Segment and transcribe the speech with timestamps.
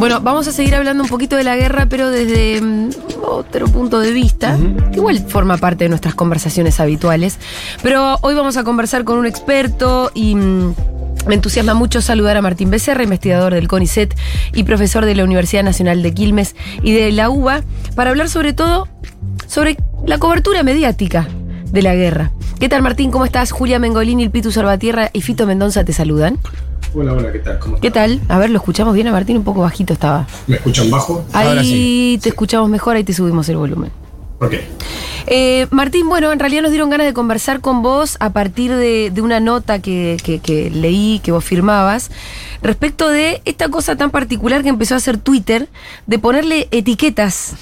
[0.00, 2.88] Bueno, vamos a seguir hablando un poquito de la guerra, pero desde mm,
[3.22, 4.56] otro punto de vista,
[4.90, 7.38] que igual forma parte de nuestras conversaciones habituales.
[7.82, 10.74] Pero hoy vamos a conversar con un experto y mm,
[11.26, 14.14] me entusiasma mucho saludar a Martín Becerra, investigador del CONICET
[14.54, 17.62] y profesor de la Universidad Nacional de Quilmes y de la UBA,
[17.94, 18.88] para hablar sobre todo
[19.46, 21.28] sobre la cobertura mediática
[21.70, 22.32] de la guerra.
[22.58, 23.10] ¿Qué tal, Martín?
[23.10, 23.52] ¿Cómo estás?
[23.52, 26.38] Julia Mengolini, el Pitu Salvatierra y Fito Mendoza te saludan.
[26.94, 27.58] Hola, hola, ¿qué tal?
[27.60, 28.08] ¿Cómo ¿Qué estás?
[28.08, 28.20] tal?
[28.28, 30.26] A ver, lo escuchamos bien a Martín, un poco bajito estaba.
[30.46, 31.24] ¿Me escuchan bajo?
[31.32, 32.18] Ahí Ahora sí.
[32.22, 33.90] te escuchamos mejor, ahí te subimos el volumen.
[34.40, 34.54] Ok.
[35.26, 39.12] Eh, Martín, bueno, en realidad nos dieron ganas de conversar con vos a partir de,
[39.22, 42.10] una nota que leí, que vos firmabas,
[42.62, 45.68] respecto de esta cosa tan particular que empezó a hacer Twitter,
[46.06, 47.54] de ponerle etiquetas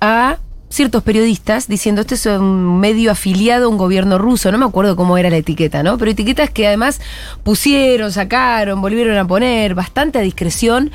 [0.00, 4.64] a ciertos periodistas diciendo este es un medio afiliado a un gobierno ruso, no me
[4.64, 5.96] acuerdo cómo era la etiqueta, ¿no?
[5.98, 7.00] Pero etiquetas que además
[7.44, 10.90] pusieron, sacaron, volvieron a poner, bastante a discreción,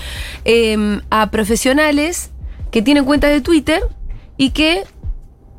[0.45, 2.31] eh, a profesionales
[2.72, 3.81] que tienen cuentas de Twitter
[4.38, 4.83] y que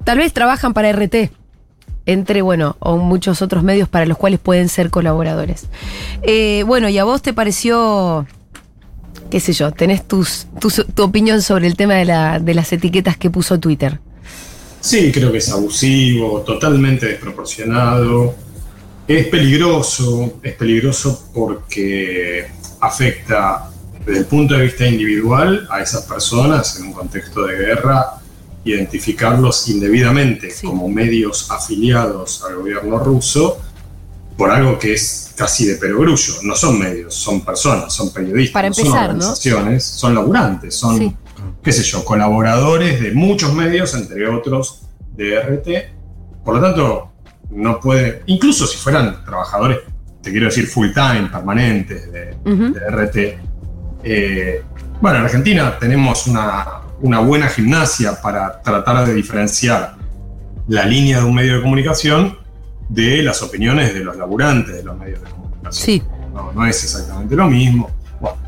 [0.05, 1.31] tal vez trabajan para RT,
[2.06, 5.67] entre, bueno, o muchos otros medios para los cuales pueden ser colaboradores.
[6.22, 8.27] Eh, bueno, ¿y a vos te pareció,
[9.31, 12.72] qué sé yo, tenés tus, tus- tu opinión sobre el tema de, la- de las
[12.72, 14.00] etiquetas que puso Twitter?
[14.81, 18.34] Sí, creo que es abusivo, totalmente desproporcionado.
[19.06, 22.48] Es peligroso, es peligroso porque
[22.81, 23.69] afecta
[24.05, 28.06] desde el punto de vista individual a esas personas en un contexto de guerra,
[28.64, 30.66] identificarlos indebidamente Sí.
[30.66, 33.58] como medios afiliados al gobierno ruso
[34.36, 36.34] por algo que es casi de perogrullo.
[36.42, 39.14] No son medios, son personas, son periodistas, Para no son empezar, ¿no?
[39.16, 41.16] organizaciones, son laburantes, son Sí.
[41.62, 44.82] qué sé yo, colaboradores de muchos medios, entre otros
[45.16, 45.91] de RT.
[46.44, 47.12] Por lo tanto,
[47.50, 49.78] no puede, incluso si fueran trabajadores,
[50.22, 52.37] te quiero decir, full time, permanentes de
[52.88, 53.38] RT.
[54.04, 54.62] eh,
[55.00, 59.96] bueno, en Argentina tenemos una, una buena gimnasia para tratar de diferenciar
[60.68, 62.38] la línea de un medio de comunicación
[62.88, 65.72] de las opiniones de los laburantes de los medios de comunicación.
[65.72, 66.02] Sí.
[66.32, 67.90] No, no es exactamente lo mismo.
[68.20, 68.38] Bueno,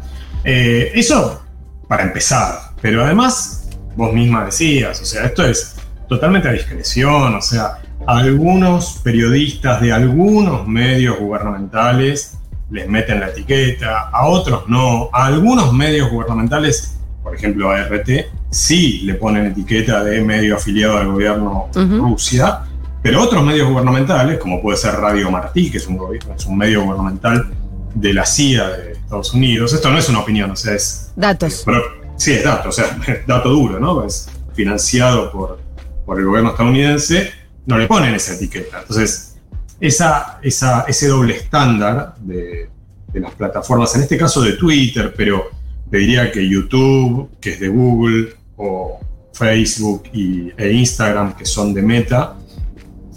[0.45, 1.43] eh, eso
[1.89, 2.73] para empezar.
[2.81, 5.77] Pero además, vos misma decías, o sea, esto es
[6.09, 12.37] totalmente a discreción, o sea, algunos periodistas de algunos medios gubernamentales
[12.71, 16.97] les meten la etiqueta, a otros no, a algunos medios gubernamentales,
[17.35, 18.11] por ejemplo a RT,
[18.51, 21.97] sí le ponen etiqueta de medio afiliado al gobierno Ujú.
[21.99, 22.61] Rusia,
[23.03, 25.99] pero otros medios gubernamentales, como puede ser Radio Martí, que es un,
[26.37, 27.51] es un medio gubernamental
[27.93, 31.63] de la CIA de Estados Unidos, esto no es una opinión, o sea, es Datos.
[31.67, 31.83] pero,
[32.17, 32.97] sí, es dato, o sea,
[33.27, 34.05] dato duro, ¿no?
[34.05, 35.59] Es financiado por,
[36.07, 37.33] por el gobierno estadounidense,
[37.67, 38.81] no le ponen esa etiqueta.
[38.81, 39.37] Entonces,
[39.81, 42.71] esa, esa, ese doble estándar de,
[43.13, 45.51] de las plataformas, en este caso de Twitter, pero
[45.91, 49.01] te diría que YouTube, que es de Google, o
[49.33, 52.37] Facebook y, e Instagram, que son de Meta,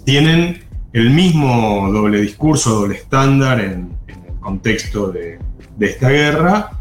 [0.04, 0.64] tienen
[0.94, 5.40] el mismo doble discurso, doble estándar en, el contexto de,
[5.78, 6.72] de esta guerra.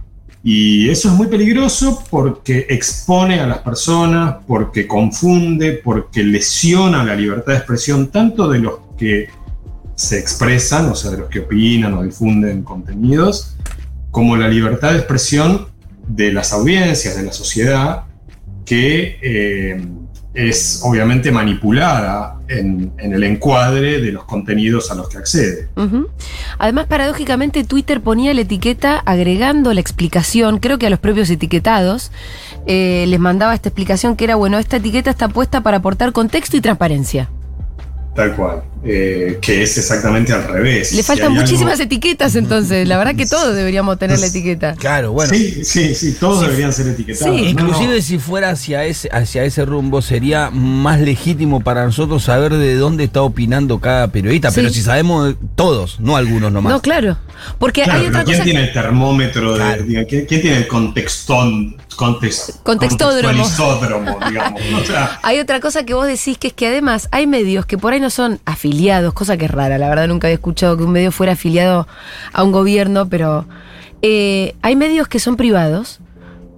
[0.43, 7.17] Y eso es muy peligroso porque expone a las personas, porque confunde, porque lesiona la
[7.17, 9.29] libertad de expresión tanto de los que
[9.97, 13.57] se expresan, o sea, de los que opinan o difunden contenidos,
[14.11, 15.67] como la libertad de expresión
[16.07, 18.05] de las audiencias, de la sociedad,
[18.65, 19.87] que eh,
[20.35, 25.69] es obviamente manipulada en, en el encuadre de los contenidos a los que accede.
[26.59, 32.13] Además, paradójicamente, Twitter ponía la etiqueta agregando la explicación, creo que a los propios etiquetados,
[32.67, 36.57] eh, les mandaba esta explicación que era, bueno, esta etiqueta está puesta para aportar contexto
[36.57, 37.31] y transparencia.
[38.15, 38.63] Tal cual.
[38.89, 40.93] Eh, que es exactamente al revés.
[40.93, 44.75] Le faltan muchísimas algo- etiquetas entonces, la verdad que todos deberíamos tener la etiqueta.
[44.77, 45.33] Claro, bueno.
[45.35, 47.35] Sí, sí, sí, todos deberían ser etiquetados.
[47.37, 47.43] Sí.
[47.43, 47.49] No.
[47.49, 52.77] Inclusive si fuera hacia ese, hacia ese rumbo, sería más legítimo para nosotros saber de
[52.77, 54.51] dónde está opinando cada periodista.
[54.51, 54.57] Sí.
[54.61, 56.73] Pero si sabemos todos, no algunos nomás.
[56.73, 57.19] No, claro.
[57.59, 58.45] Porque Claro, hay otra ¿quién cosa.
[58.45, 59.53] tiene el termómetro?
[59.55, 59.85] De, Claro.
[60.09, 61.77] ¿quién, quién tiene el contextón?
[61.97, 63.29] Context, Contextódromo.
[63.43, 64.61] contextualizódromo, digamos.
[64.83, 67.79] O sea, Hay otra cosa que vos decís que es que además hay medios que
[67.79, 68.76] por ahí no son afiliados,
[69.15, 71.87] cosa que es rara, la verdad nunca había escuchado que un medio fuera afiliado
[72.33, 73.47] a un gobierno, pero
[74.03, 76.01] eh, hay medios que son privados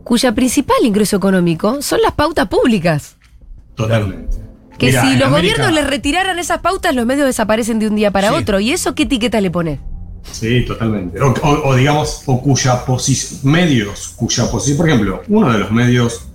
[0.05, 3.17] cuya principal ingreso económico son las pautas públicas.
[3.75, 4.37] totalmente.
[4.79, 7.97] Que Mira, si los América- gobiernos les retiraran esas pautas, los medios desaparecen de un
[7.97, 8.35] día para Sí.
[8.37, 8.61] otro.
[8.61, 9.81] ¿Y eso qué etiqueta le pone?
[10.31, 11.21] Sí, totalmente.
[11.21, 15.73] O, o- o digamos, o cuya posición, medios cuya posición, por ejemplo, uno de los
[15.73, 16.28] medios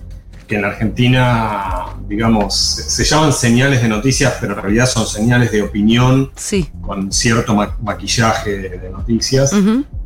[0.46, 5.50] que en la Argentina, digamos, se llaman señales de noticias, pero en realidad son señales
[5.52, 6.68] de opinión Sí.
[6.82, 9.52] con cierto ma- maquillaje de noticias,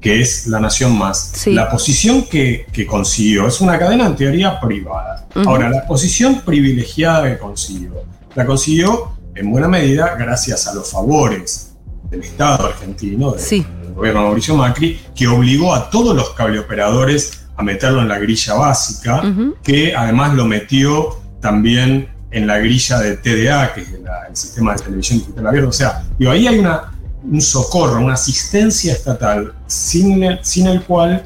[0.01, 1.33] que es La Nación Más.
[1.35, 1.53] Sí.
[1.53, 5.27] La posición que, que consiguió es una cadena en teoría privada.
[5.35, 7.95] Ahora, la posición privilegiada que consiguió,
[8.35, 11.73] la consiguió en buena medida gracias a los favores
[12.11, 13.67] del Estado argentino, del Sí.
[13.95, 18.55] gobierno de Mauricio Macri, que obligó a todos los cableoperadores a meterlo en la grilla
[18.55, 19.23] básica
[19.63, 24.75] que además lo metió también en la grilla de TDA, que es la- el sistema
[24.75, 25.69] de televisión digital abierto.
[25.71, 30.83] O sea, digo, ahí hay una, un socorro, una asistencia estatal sin el, sin el
[30.83, 31.25] cual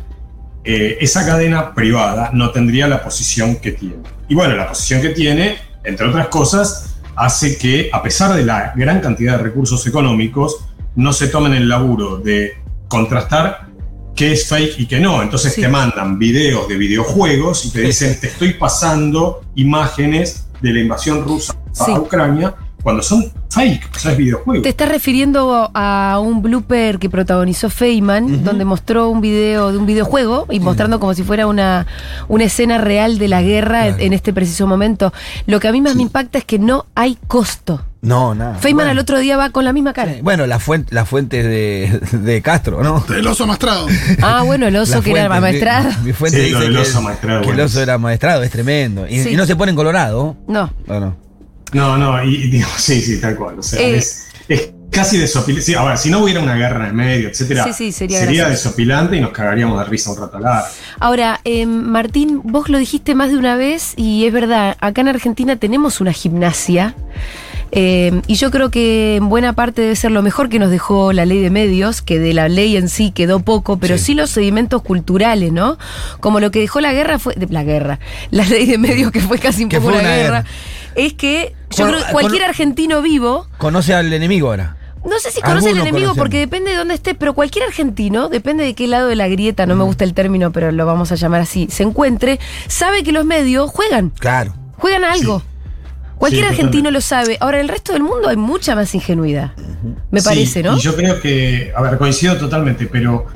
[0.64, 3.96] eh, esa cadena privada no tendría la posición que tiene.
[4.28, 8.72] Y bueno, la posición que tiene, entre otras cosas, hace que, a pesar de la
[8.76, 10.64] gran cantidad de recursos económicos,
[10.94, 12.52] no se tomen el laburo de
[12.88, 13.66] contrastar
[14.14, 15.22] qué es fake y qué no.
[15.22, 15.60] Entonces Sí.
[15.62, 21.24] te mandan videos de videojuegos y te dicen, te estoy pasando imágenes de la invasión
[21.24, 21.90] rusa Sí.
[21.92, 24.62] a Ucrania, cuando son fake, o sea, es videojuego.
[24.62, 29.86] Te estás refiriendo a un blooper que protagonizó Feynman, donde mostró un video de un
[29.86, 31.86] videojuego y mostrando como si fuera una,
[32.28, 33.96] una escena real de la guerra Claro.
[34.02, 35.12] en este preciso momento.
[35.46, 37.82] Lo que a mí más me impacta es que no hay costo.
[38.02, 38.56] No, nada.
[38.56, 38.90] Feynman Bueno.
[38.90, 40.14] al otro día va con la misma cara.
[40.14, 43.04] Sí, Bueno, la fuente, la fuente de, de Castro, ¿no?
[43.14, 43.86] El oso amastrado.
[44.20, 45.88] Ah, bueno, el oso La que era maestrado.
[46.00, 48.50] Mi, mi fuente Sí, dice que, oso el- maestrado, que el oso era maestrado, es
[48.50, 49.06] tremendo.
[49.08, 49.28] Y, Sí.
[49.30, 50.36] y no se pone en colorado.
[50.48, 50.72] No.
[50.88, 51.16] No, no.
[51.72, 53.60] No, no, y, y digo, sí, sí, tal cual.
[53.60, 53.98] O sea, Eh.
[53.98, 55.64] es, es casi desopilante.
[55.64, 58.50] Sí, ahora, si no hubiera una guerra en el medio, etcétera, Sí, sí, sería gracioso.
[58.50, 60.66] desopilante y nos cagaríamos de risa un rato largo.
[60.98, 65.08] Ahora, eh, Martín, vos lo dijiste más de una vez y es verdad, acá en
[65.08, 66.96] Argentina tenemos una gimnasia
[67.74, 71.12] eh, y yo creo que en buena parte debe ser lo mejor que nos dejó
[71.14, 74.14] la ley de medios, que de la ley en sí quedó poco, pero sí, Sí.
[74.14, 75.78] los sedimentos culturales, ¿no?
[76.20, 77.98] Como lo que dejó la guerra fue, de, la guerra,
[78.30, 80.44] la ley de medios que fue casi un poco una una guerra, guerra.
[80.96, 84.76] es que yo creo que cualquier argentino vivo Conoce al enemigo ahora.
[85.06, 86.18] no sé si conoce al Algunos enemigo conocen.
[86.20, 89.64] porque depende de dónde esté, pero cualquier argentino, depende de qué lado de la grieta,
[89.64, 92.38] no me gusta el término, pero lo vamos a llamar así, se encuentre,
[92.68, 94.52] sabe que los medios juegan, Claro.
[94.76, 95.42] juegan a algo.
[96.22, 96.92] Cualquier Sí, argentino totalmente.
[96.92, 97.36] lo sabe.
[97.40, 99.50] Ahora, en el resto del mundo hay mucha más ingenuidad.
[100.12, 100.76] Me Sí, parece, ¿no?
[100.76, 103.26] Y yo creo que, a ver, coincido totalmente, pero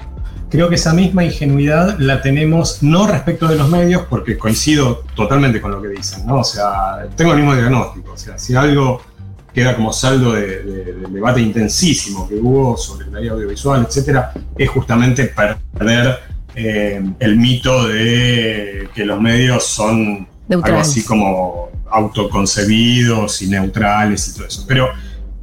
[0.48, 5.60] creo que esa misma ingenuidad la tenemos no respecto de los medios, porque coincido totalmente
[5.60, 6.36] con lo que dicen, ¿no?
[6.36, 8.12] O sea, tengo el mismo diagnóstico.
[8.12, 9.02] O sea, si algo
[9.52, 14.30] queda como saldo de- de- del debate intensísimo que hubo sobre la ley audiovisual, etcétera,
[14.56, 15.32] es justamente
[15.74, 16.20] perder
[16.54, 20.26] eh, el mito de que los medios son
[20.62, 24.64] algo así como autoconcebidos y neutrales y todo eso.
[24.66, 24.88] Pero,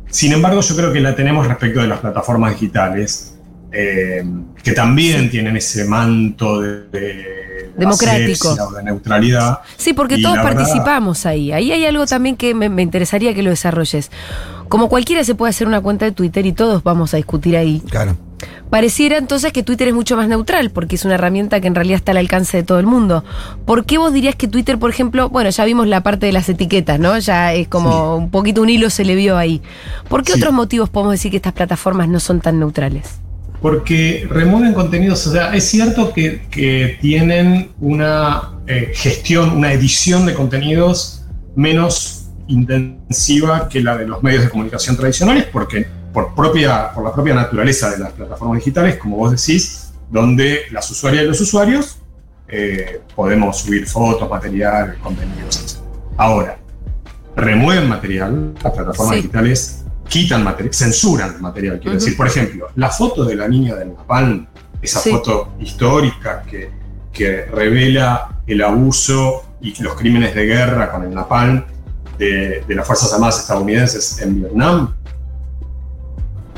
[0.10, 3.36] sin embargo, yo creo que la tenemos respecto de las plataformas digitales,
[3.72, 4.24] eh,
[4.64, 8.56] que también tienen ese manto de, de Democrático.
[8.76, 9.60] de neutralidad.
[9.78, 11.52] Sí, porque Y todos verdad- participamos ahí.
[11.52, 14.12] Ahí hay algo también que me, me interesaría que lo desarrolles.
[14.70, 17.82] Como cualquiera se puede hacer una cuenta de Twitter y todos vamos a discutir ahí.
[17.90, 18.16] Claro.
[18.70, 21.98] Pareciera entonces que Twitter es mucho más neutral, porque es una herramienta que en realidad
[21.98, 23.24] está al alcance de todo el mundo.
[23.66, 26.50] ¿Por qué vos dirías que Twitter, por ejemplo, bueno, ya vimos la parte de las
[26.50, 27.18] etiquetas, ¿no?
[27.20, 29.62] Ya es como un poquito un hilo se le vio ahí.
[30.10, 30.40] ¿Por qué Sí.
[30.40, 33.20] otros motivos podemos decir que estas plataformas no son tan neutrales?
[33.62, 40.26] Porque remueven contenidos, o sea, es cierto que, que tienen una eh, gestión, una edición
[40.26, 41.24] de contenidos
[41.56, 47.12] menos intensiva que la de los medios de comunicación tradicionales, porque por, propia, por la
[47.14, 51.98] propia naturaleza de las plataformas digitales, como vos decís, donde las usuarias y los usuarios
[52.48, 55.84] eh, podemos subir fotos, material, contenidos, etc.
[56.18, 56.58] Ahora,
[57.36, 59.22] remueven material, las plataformas Sí.
[59.24, 63.94] digitales quitan material, censuran material, quiero decir, por ejemplo, la foto de la niña del
[63.96, 64.46] Napalm,
[64.82, 65.10] esa Sí.
[65.12, 66.70] foto histórica que,
[67.12, 71.64] que revela el abuso y los crímenes de guerra con el Napalm
[72.20, 74.94] de, de las Fuerzas Armadas estadounidenses en Vietnam,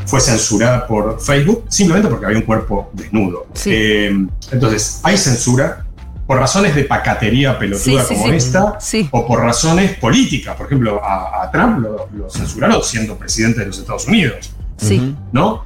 [0.05, 3.47] fue censurada por Facebook simplemente porque había un cuerpo desnudo.
[3.53, 3.71] Sí.
[3.74, 5.85] Eh, entonces, hay censura
[6.27, 8.35] por razones de pacatería pelotuda Sí, sí, como sí.
[8.35, 9.07] esta, Sí.
[9.12, 10.55] o por razones políticas.
[10.55, 15.15] Por ejemplo, a, a Trump lo, lo censuraron siendo presidente de los Estados Unidos, Sí.
[15.31, 15.65] ¿no?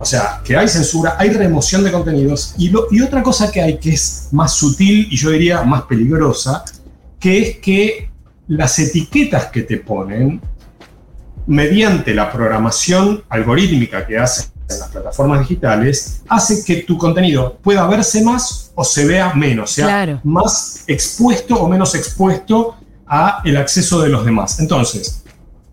[0.00, 3.60] O sea, que hay censura, hay remoción de contenidos, y, lo- y otra cosa que
[3.60, 6.64] hay que es más sutil y yo diría más peligrosa,
[7.18, 8.10] que es que
[8.46, 10.40] las etiquetas que te ponen,
[11.48, 17.86] mediante la programación algorítmica que hacen en las plataformas digitales, hace que tu contenido pueda
[17.86, 20.20] verse más o se vea menos, sea Claro.
[20.24, 22.76] más expuesto o menos expuesto
[23.06, 24.60] a el acceso de los demás.
[24.60, 25.24] Entonces,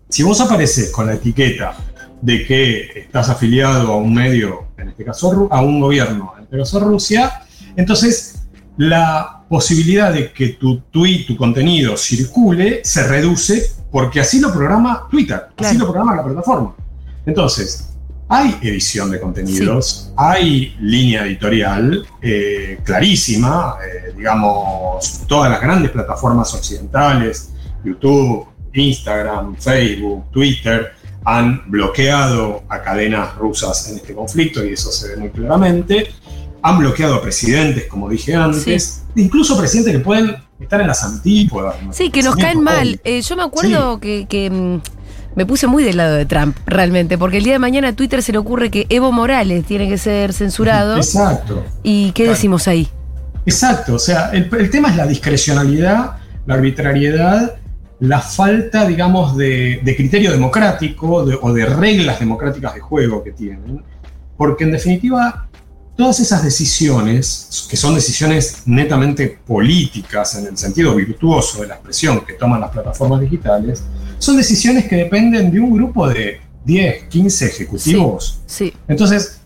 [0.08, 1.76] si vos apareces con la etiqueta
[2.22, 6.56] de que estás afiliado a un medio, en este caso a un gobierno, en este
[6.56, 7.42] caso Rusia,
[7.76, 8.36] entonces
[8.78, 15.06] la posibilidad de que tu tweet, tu contenido circule, se reduce porque así lo programa
[15.10, 16.74] Twitter, así lo programa la plataforma.
[17.24, 17.96] Entonces,
[18.28, 26.52] hay edición de contenidos, hay línea editorial eh, clarísima, eh, digamos, todas las grandes plataformas
[26.54, 27.50] occidentales,
[27.84, 30.92] YouTube, Instagram, Facebook, Twitter,
[31.24, 36.08] han bloqueado a cadenas rusas en este conflicto y eso se ve muy claramente.
[36.62, 41.76] Han bloqueado a presidentes, como dije antes, incluso presidentes que pueden estar en las antípodas.
[41.82, 41.92] ¿no?
[41.92, 43.00] Sí, que nos caen mal.
[43.04, 44.80] Eh, yo me acuerdo que, que, mm,
[45.36, 48.22] me puse muy del lado de Trump, realmente, porque el día de mañana a Twitter
[48.22, 50.96] se le ocurre que Evo Morales tiene que ser censurado.
[50.96, 51.62] Exacto.
[51.82, 52.34] ¿Y qué Claro.
[52.36, 52.88] decimos ahí?
[53.44, 57.56] Exacto, o sea, el, el tema es la discrecionalidad, la arbitrariedad,
[58.00, 63.32] la falta, digamos, de, de criterio democrático de- o de reglas democráticas de juego que
[63.32, 63.82] tienen,
[64.36, 65.48] porque en definitiva
[65.96, 72.24] todas esas decisiones, que son decisiones netamente políticas en el sentido virtuoso de la expresión
[72.24, 73.82] que toman las plataformas digitales,
[74.18, 78.40] son decisiones que dependen de un grupo de 10, 15 ejecutivos.
[78.46, 79.40] Sí, entonces,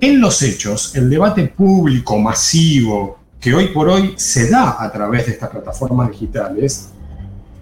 [0.00, 5.26] en los hechos, el debate público masivo que hoy por hoy se da a través
[5.26, 6.88] de estas plataformas digitales,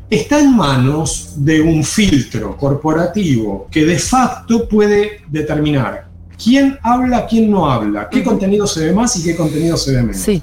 [0.09, 6.12] está en manos de un filtro corporativo que de facto puede determinar
[6.43, 10.03] quién habla, quién no habla, qué contenido se ve más y qué contenido se ve
[10.03, 10.17] menos.
[10.19, 10.43] sí.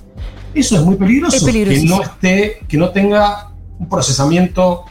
[0.52, 4.86] Eso es muy peligroso, Es peligroso, que no esté, que no tenga un procesamiento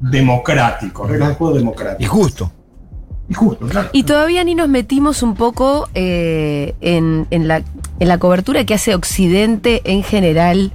[0.00, 2.02] democrático, reglas de juego democrático.
[2.02, 2.52] Y justo.
[3.28, 3.90] Y justo, claro.
[3.92, 7.62] Y todavía ni nos metimos un poco eh, en, en la,
[8.00, 10.72] en la cobertura que hace Occidente en general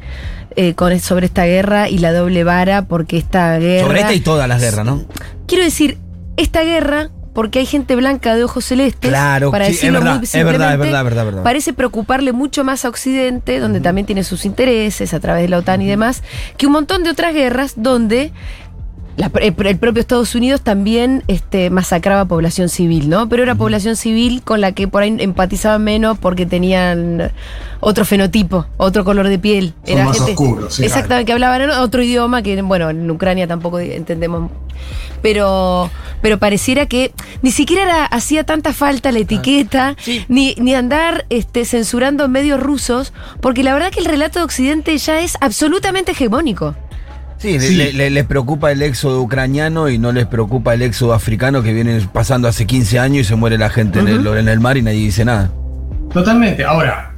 [0.55, 3.87] eh, con, sobre esta guerra y la doble vara, porque esta guerra...
[3.87, 5.03] Sobre esta y todas las guerras, ¿no?
[5.47, 5.97] Quiero decir,
[6.37, 10.15] esta guerra, porque hay gente blanca de ojos celestes, Claro, para sí, es decirlo verdad,
[10.17, 11.43] muy es verdad, es verdad, es verdad, es verdad.
[11.43, 15.57] parece preocuparle mucho más a Occidente, donde también tiene sus intereses a través de la
[15.57, 16.23] OTAN y demás,
[16.57, 18.31] que un montón de otras guerras donde
[19.17, 23.29] la- el, el propio Estados Unidos también este, masacraba población civil, ¿no?
[23.29, 27.31] Pero era población civil con la que por ahí empatizaban menos porque tenían
[27.79, 29.73] otro fenotipo, otro color de piel.
[29.85, 34.49] Son más oscuros, sí, Exactamente, que hablaban otro idioma que, bueno, en Ucrania tampoco entendemos.
[35.21, 35.89] Pero,
[36.21, 40.25] pero pareciera que ni siquiera era- hacía tanta falta la etiqueta, Sí.
[40.27, 44.97] ni, ni andar este, censurando medios rusos, porque la verdad que el relato de Occidente
[44.97, 46.75] ya es absolutamente hegemónico.
[47.37, 47.75] Sí, le- Sí.
[47.75, 51.73] le- le- les preocupa el éxodo ucraniano y no les preocupa el éxodo africano que
[51.73, 54.77] viene pasando hace 15 años y se muere la gente en, el, en el mar
[54.77, 55.51] y nadie dice nada.
[56.13, 56.63] Totalmente.
[56.63, 57.13] Ahora,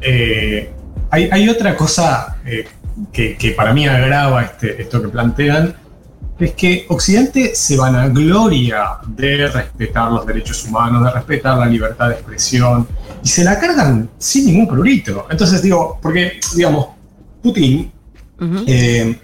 [0.00, 0.70] eh,
[1.10, 2.66] hay, hay otra cosa eh,
[3.12, 5.74] que, que para mí agrava este, esto que plantean,
[6.38, 12.14] es que Occidente se vanagloria de respetar los derechos humanos, de respetar la libertad de
[12.14, 12.86] expresión,
[13.24, 15.26] y se la cargan sin ningún prurito.
[15.30, 16.88] Entonces digo, porque, digamos,
[17.42, 17.90] Putin
[18.68, 19.18] eh,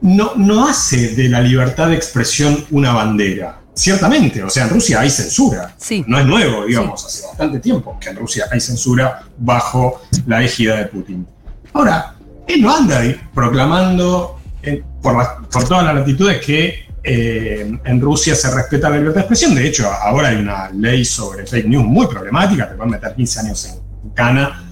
[0.00, 3.60] no, no hace de la libertad de expresión una bandera.
[3.74, 5.74] Ciertamente, o sea, en Rusia hay censura.
[5.76, 6.04] Sí.
[6.08, 10.76] No es nuevo, digamos, hace bastante tiempo que en Rusia hay censura bajo la égida
[10.76, 11.26] de Putin.
[11.72, 12.14] Ahora,
[12.46, 18.00] él no anda ahí proclamando eh, por, las- por todas las latitudes que eh, en
[18.00, 19.54] Rusia se respeta la libertad de expresión.
[19.54, 23.40] De hecho, ahora hay una ley sobre fake news muy problemática, te pueden meter 15
[23.40, 23.64] años
[24.02, 24.64] en cana.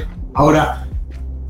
[0.00, 0.86] Eh, ahora,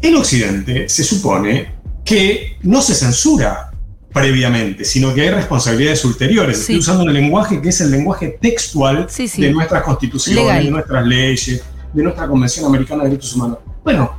[0.02, 1.73] en Occidente se supone
[2.04, 3.70] que no se censura
[4.12, 6.61] previamente, sino que hay responsabilidades ulteriores.
[6.61, 6.80] Estoy Sí.
[6.80, 9.42] usando un lenguaje que es el lenguaje textual Sí, sí.
[9.42, 10.64] de nuestras constituciones, Legal.
[10.64, 13.58] de nuestras leyes, de nuestra Convención Americana de Derechos Humanos.
[13.82, 14.12] Bueno,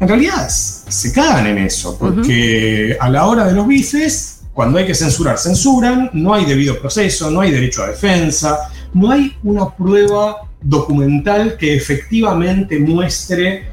[0.00, 4.86] en realidad se cagan en eso, porque a la hora de los bifes, cuando hay
[4.86, 8.58] que censurar, censuran, no hay debido proceso, no hay derecho a defensa,
[8.92, 13.68] no hay una prueba documental que efectivamente muestre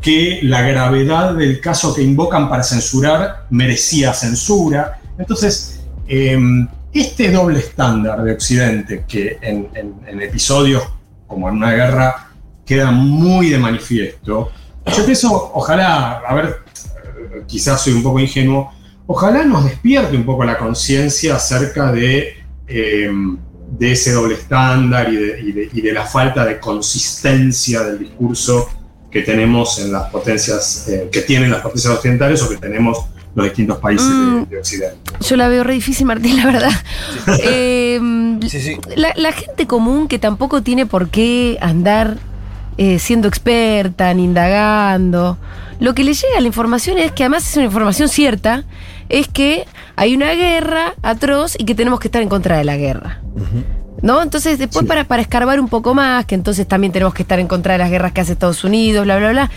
[0.00, 5.00] que la gravedad del caso que invocan para censurar merecía censura.
[5.18, 6.38] Entonces, eh,
[6.92, 9.68] este doble estándar de Occidente, que en,
[10.20, 10.82] episodios
[11.26, 12.30] como en una guerra
[12.64, 14.50] queda muy de manifiesto,
[14.86, 16.62] yo pienso, ojalá, a ver,
[17.46, 18.72] quizás soy un poco ingenuo,
[19.06, 23.10] ojalá nos despierte un poco la conciencia acerca de, eh,
[23.78, 28.68] de ese doble estándar y de la falta de consistencia del discurso
[29.10, 32.98] que tenemos en las potencias, eh, que tienen las potencias occidentales o que tenemos
[33.34, 34.48] los distintos países de- Mm.
[34.48, 34.96] de, Occidente.
[35.20, 36.70] Yo la veo re difícil, Martín, la verdad.
[37.44, 38.00] Eh,
[38.48, 38.76] Sí, sí.
[38.96, 42.18] la, la gente común que tampoco tiene por qué andar
[42.78, 45.36] eh, siendo experta, ni indagando.
[45.80, 48.64] Lo que le llega a la información es que además es una información cierta,
[49.10, 52.76] es que hay una guerra atroz y que tenemos que estar en contra de la
[52.78, 53.20] guerra.
[54.02, 54.22] ¿No?
[54.22, 54.86] Entonces, después Sí.
[54.88, 57.78] para, para escarbar un poco más, que entonces también tenemos que estar en contra de
[57.78, 59.50] las guerras que hace Estados Unidos, bla, bla, bla.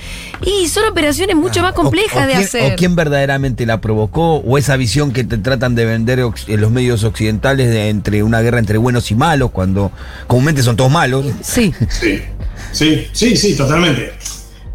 [0.45, 2.73] Y son operaciones mucho más Ah, O- complejas o de quién- hacer.
[2.73, 6.71] O quién verdaderamente la provocó, o esa visión que te tratan de vender en los
[6.71, 9.91] medios occidentales de entre una guerra entre buenos y malos, cuando
[10.27, 11.25] comúnmente son todos malos.
[11.41, 12.21] Sí, Sí,
[12.71, 14.13] sí, sí, sí, totalmente.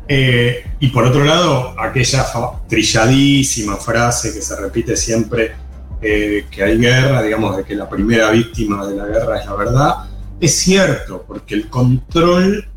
[0.08, 2.24] Eh, y por otro lado, aquella
[2.68, 5.52] trilladísima frase que se repite siempre,
[6.00, 9.54] eh, que hay guerra, digamos, de que la primera víctima de la guerra es la
[9.54, 9.94] verdad,
[10.40, 12.68] es cierto, porque el control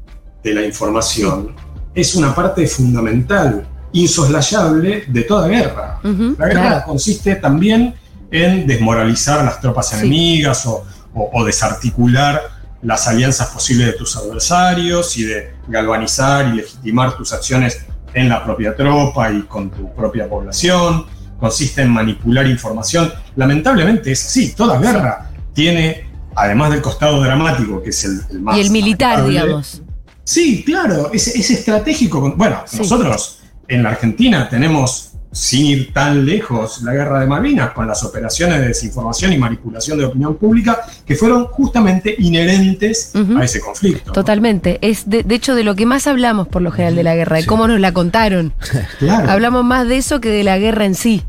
[0.43, 1.55] de la información
[1.93, 5.99] es una parte fundamental, insoslayable de toda guerra.
[6.03, 6.83] Ujú, La guerra claro.
[6.85, 7.95] consiste también
[8.31, 9.95] en desmoralizar las tropas Sí.
[9.97, 12.41] enemigas o, o- o desarticular
[12.81, 18.43] las alianzas posibles de tus adversarios y de galvanizar y legitimar tus acciones en la
[18.43, 21.05] propia tropa y con tu propia población.
[21.41, 23.11] Consiste en manipular información.
[23.35, 26.05] Lamentablemente es así, toda guerra tiene,
[26.35, 28.55] además del costado dramático, que es el, el más...
[28.57, 29.81] Y el militar, lamentable, digamos.
[30.23, 32.33] Sí, claro, es, es estratégico.
[32.37, 32.77] Bueno, Sí.
[32.77, 38.03] nosotros en la Argentina tenemos, sin ir tan lejos, la guerra de Malvinas con las
[38.03, 44.11] operaciones de desinformación y manipulación de opinión pública que fueron justamente inherentes a ese conflicto.
[44.11, 44.77] Totalmente.
[44.81, 47.37] Es de, de hecho de lo que más hablamos por lo general de la guerra,
[47.37, 47.47] de Sí.
[47.47, 48.53] cómo nos la contaron.
[48.99, 51.23] Claro, Hablamos más de eso que de la guerra en sí.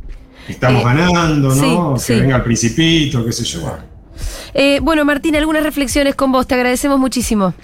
[0.48, 1.96] Estamos eh, ganando, ¿no?
[1.98, 2.20] sí, que sí.
[2.20, 3.60] venga el principito, qué sé yo.
[3.60, 3.78] Bueno,
[4.54, 6.46] Eh, bueno, Martín, algunas reflexiones con vos.
[6.46, 7.54] Te agradecemos muchísimo.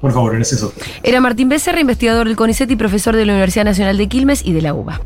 [0.00, 0.72] por favor, en ese eso.
[1.02, 4.52] Era Martín Becerra, investigador del CONICET y profesor de la Universidad Nacional de Quilmes y
[4.52, 5.00] de la UBA.